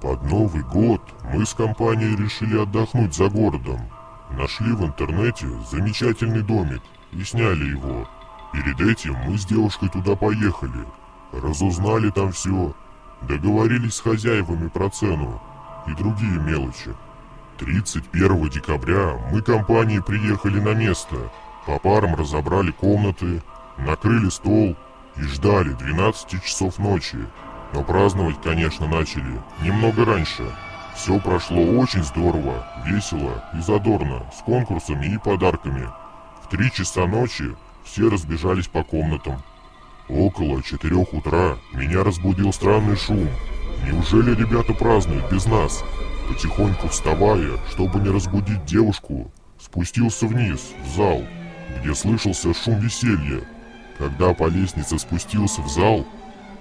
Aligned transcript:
Под 0.00 0.22
Новый 0.22 0.62
год 0.62 1.02
мы 1.32 1.44
с 1.44 1.54
компанией 1.54 2.14
решили 2.14 2.56
отдохнуть 2.56 3.14
за 3.14 3.28
городом. 3.28 3.80
Нашли 4.30 4.72
в 4.72 4.84
интернете 4.84 5.48
замечательный 5.70 6.42
домик 6.42 6.82
и 7.10 7.24
сняли 7.24 7.70
его. 7.70 8.08
Перед 8.52 8.80
этим 8.80 9.16
мы 9.26 9.36
с 9.36 9.44
девушкой 9.44 9.88
туда 9.88 10.14
поехали. 10.14 10.86
Разузнали 11.32 12.10
там 12.10 12.30
все. 12.30 12.74
Договорились 13.22 13.94
с 13.94 14.00
хозяевами 14.00 14.68
про 14.68 14.88
цену 14.88 15.42
и 15.88 15.94
другие 15.94 16.38
мелочи. 16.38 16.94
31 17.58 18.48
декабря 18.50 19.18
мы 19.32 19.42
компанией 19.42 20.00
приехали 20.00 20.60
на 20.60 20.74
место. 20.74 21.16
По 21.66 21.80
парам 21.80 22.14
разобрали 22.14 22.70
комнаты, 22.70 23.42
накрыли 23.78 24.28
стол 24.28 24.76
и 25.16 25.22
ждали 25.22 25.70
12 25.70 26.44
часов 26.44 26.78
ночи. 26.78 27.18
Но 27.72 27.82
праздновать, 27.82 28.40
конечно, 28.42 28.86
начали 28.86 29.40
немного 29.62 30.04
раньше. 30.04 30.44
Все 30.94 31.18
прошло 31.20 31.62
очень 31.62 32.02
здорово, 32.02 32.66
весело 32.84 33.44
и 33.54 33.60
задорно, 33.60 34.26
с 34.36 34.42
конкурсами 34.42 35.06
и 35.06 35.18
подарками. 35.18 35.88
В 36.42 36.48
три 36.48 36.72
часа 36.72 37.06
ночи 37.06 37.54
все 37.84 38.08
разбежались 38.08 38.68
по 38.68 38.82
комнатам. 38.82 39.42
Около 40.08 40.62
четырех 40.62 41.12
утра 41.12 41.56
меня 41.72 42.02
разбудил 42.02 42.52
странный 42.52 42.96
шум. 42.96 43.28
Неужели 43.86 44.34
ребята 44.34 44.72
празднуют 44.72 45.30
без 45.30 45.46
нас? 45.46 45.84
Потихоньку 46.28 46.88
вставая, 46.88 47.58
чтобы 47.70 48.00
не 48.00 48.08
разбудить 48.08 48.64
девушку, 48.64 49.30
спустился 49.60 50.26
вниз, 50.26 50.72
в 50.84 50.96
зал, 50.96 51.22
где 51.78 51.94
слышался 51.94 52.54
шум 52.54 52.80
веселья. 52.80 53.42
Когда 53.98 54.32
по 54.32 54.48
лестнице 54.48 54.98
спустился 54.98 55.60
в 55.60 55.68
зал, 55.68 56.06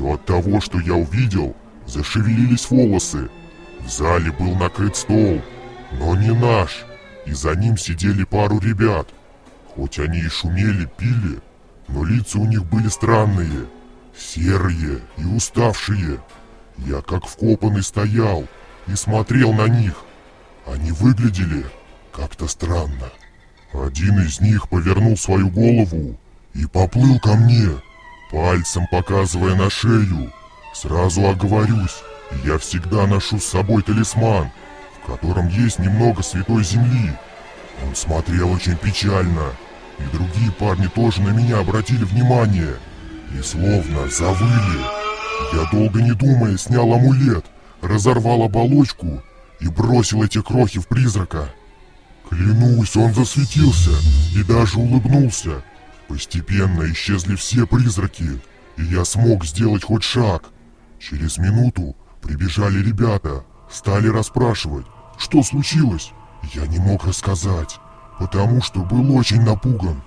то 0.00 0.14
от 0.14 0.24
того, 0.24 0.62
что 0.62 0.80
я 0.80 0.94
увидел, 0.94 1.54
зашевелились 1.86 2.70
волосы. 2.70 3.28
В 3.80 3.90
зале 3.90 4.32
был 4.32 4.54
накрыт 4.54 4.96
стол, 4.96 5.42
но 5.92 6.16
не 6.16 6.32
наш, 6.32 6.86
и 7.26 7.32
за 7.34 7.54
ним 7.54 7.76
сидели 7.76 8.24
пару 8.24 8.58
ребят. 8.60 9.08
Хоть 9.74 9.98
они 9.98 10.20
и 10.20 10.28
шумели, 10.28 10.88
пили, 10.96 11.40
но 11.88 12.02
лица 12.02 12.38
у 12.38 12.46
них 12.46 12.64
были 12.64 12.88
странные, 12.88 13.66
серые 14.16 15.00
и 15.18 15.24
уставшие. 15.26 16.18
Я 16.78 17.02
как 17.02 17.26
вкопанный 17.26 17.82
стоял 17.82 18.46
и 18.86 18.94
смотрел 18.94 19.52
на 19.52 19.68
них. 19.68 20.02
Они 20.66 20.92
выглядели 20.92 21.66
как-то 22.10 22.48
странно. 22.48 23.10
Один 23.74 24.18
из 24.20 24.40
них 24.40 24.70
повернул 24.70 25.18
свою 25.18 25.50
голову 25.50 26.18
и 26.54 26.64
поплыл 26.64 27.20
ко 27.20 27.34
мне 27.34 27.68
пальцем 28.30 28.86
показывая 28.90 29.54
на 29.54 29.70
шею. 29.70 30.32
Сразу 30.72 31.26
оговорюсь, 31.28 32.02
я 32.44 32.58
всегда 32.58 33.06
ношу 33.06 33.38
с 33.38 33.44
собой 33.44 33.82
талисман, 33.82 34.50
в 35.02 35.06
котором 35.06 35.48
есть 35.48 35.78
немного 35.78 36.22
святой 36.22 36.62
земли. 36.64 37.12
Он 37.86 37.94
смотрел 37.94 38.52
очень 38.52 38.76
печально, 38.76 39.52
и 39.98 40.16
другие 40.16 40.52
парни 40.52 40.86
тоже 40.86 41.22
на 41.22 41.30
меня 41.30 41.58
обратили 41.58 42.04
внимание. 42.04 42.76
И 43.36 43.42
словно 43.42 44.08
завыли. 44.08 44.80
Я 45.52 45.68
долго 45.70 46.02
не 46.02 46.12
думая 46.12 46.56
снял 46.56 46.92
амулет, 46.92 47.44
разорвал 47.80 48.42
оболочку 48.42 49.22
и 49.60 49.68
бросил 49.68 50.22
эти 50.22 50.40
крохи 50.42 50.80
в 50.80 50.86
призрака. 50.88 51.48
Клянусь, 52.28 52.96
он 52.96 53.14
засветился 53.14 53.90
и 54.34 54.42
даже 54.42 54.78
улыбнулся. 54.78 55.62
Постепенно 56.10 56.90
исчезли 56.90 57.36
все 57.36 57.68
призраки, 57.68 58.40
и 58.76 58.82
я 58.82 59.04
смог 59.04 59.44
сделать 59.44 59.84
хоть 59.84 60.02
шаг. 60.02 60.42
Через 60.98 61.38
минуту 61.38 61.94
прибежали 62.20 62.82
ребята, 62.82 63.44
стали 63.70 64.08
расспрашивать, 64.08 64.86
что 65.18 65.44
случилось. 65.44 66.10
Я 66.52 66.66
не 66.66 66.80
мог 66.80 67.04
рассказать, 67.04 67.78
потому 68.18 68.60
что 68.60 68.80
был 68.80 69.16
очень 69.16 69.42
напуган. 69.42 70.02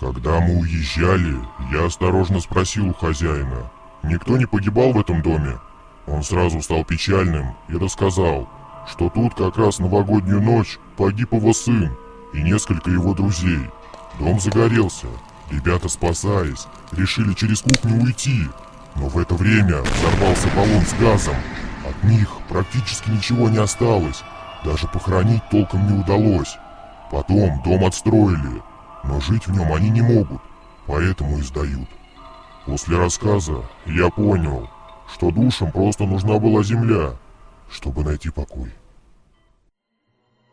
Когда 0.00 0.40
мы 0.40 0.58
уезжали, 0.58 1.36
я 1.70 1.86
осторожно 1.86 2.40
спросил 2.40 2.88
у 2.88 2.92
хозяина, 2.92 3.70
никто 4.02 4.36
не 4.36 4.46
погибал 4.46 4.92
в 4.92 4.98
этом 4.98 5.22
доме? 5.22 5.60
Он 6.08 6.24
сразу 6.24 6.60
стал 6.62 6.84
печальным 6.84 7.54
и 7.68 7.76
рассказал, 7.76 8.48
что 8.90 9.08
тут 9.08 9.34
как 9.34 9.56
раз 9.56 9.78
новогоднюю 9.78 10.42
ночь 10.42 10.80
погиб 10.96 11.32
его 11.32 11.52
сын 11.52 11.96
и 12.32 12.42
несколько 12.42 12.90
его 12.90 13.14
друзей. 13.14 13.70
Дом 14.18 14.40
загорелся, 14.40 15.06
Ребята, 15.50 15.88
спасаясь, 15.88 16.66
решили 16.92 17.32
через 17.34 17.60
кухню 17.60 18.02
уйти, 18.02 18.48
но 18.96 19.08
в 19.08 19.18
это 19.18 19.34
время 19.34 19.82
взорвался 19.82 20.48
баллон 20.56 20.84
с 20.84 20.94
газом. 20.94 21.36
От 21.88 22.02
них 22.04 22.28
практически 22.48 23.10
ничего 23.10 23.48
не 23.48 23.58
осталось, 23.58 24.22
даже 24.64 24.86
похоронить 24.88 25.42
толком 25.50 25.86
не 25.86 26.00
удалось. 26.00 26.56
Потом 27.10 27.62
дом 27.62 27.84
отстроили, 27.84 28.62
но 29.04 29.20
жить 29.20 29.46
в 29.46 29.52
нем 29.52 29.72
они 29.72 29.90
не 29.90 30.00
могут, 30.00 30.40
поэтому 30.86 31.38
и 31.38 31.42
сдают. 31.42 31.88
После 32.64 32.96
рассказа 32.96 33.62
я 33.84 34.08
понял, 34.08 34.70
что 35.12 35.30
душам 35.30 35.70
просто 35.70 36.04
нужна 36.04 36.38
была 36.38 36.62
земля, 36.62 37.12
чтобы 37.70 38.02
найти 38.02 38.30
покой. 38.30 38.72